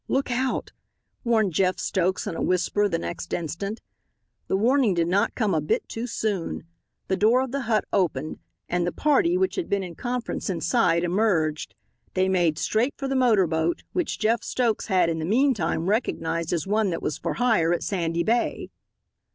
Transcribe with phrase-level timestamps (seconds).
[0.07, 0.71] "Look out!"
[1.23, 3.81] warned Jeff Stokes in a whisper the next instant.
[4.47, 6.63] The warning did not come a bit too soon.
[7.07, 11.03] The door of the hut opened and the party which had been in conference inside
[11.03, 11.75] emerged.
[12.15, 16.51] They made straight for the motor boat, which Jeff Stokes had, in the meantime, recognized
[16.51, 18.71] as one that was for hire at Sandy Bay.